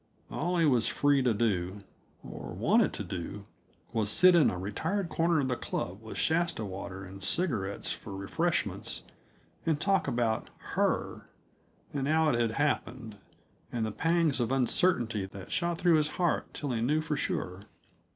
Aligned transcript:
All 0.31 0.57
he 0.57 0.65
was 0.65 0.87
free 0.87 1.21
to 1.21 1.31
do 1.31 1.83
or 2.23 2.53
wanted 2.55 2.91
to 2.93 3.03
do 3.03 3.45
was 3.93 4.09
sit 4.09 4.33
in 4.33 4.49
a 4.49 4.57
retired 4.57 5.09
corner 5.09 5.39
of 5.41 5.47
the 5.47 5.55
club 5.55 6.01
with 6.01 6.17
Shasta 6.17 6.65
water 6.65 7.03
and 7.05 7.23
cigarettes 7.23 7.91
for 7.91 8.15
refreshments, 8.17 9.03
and 9.63 9.79
talk 9.79 10.07
about 10.07 10.49
Her, 10.73 11.29
and 11.93 12.07
how 12.07 12.29
It 12.29 12.39
had 12.39 12.51
happened, 12.53 13.17
and 13.71 13.85
the 13.85 13.91
pangs 13.91 14.39
of 14.39 14.51
uncertainty 14.51 15.27
that 15.27 15.51
shot 15.51 15.77
through 15.77 15.97
his 15.97 16.07
heart 16.17 16.51
till 16.51 16.71
he 16.71 16.81
knew 16.81 17.01
for 17.01 17.15
sure. 17.15 17.65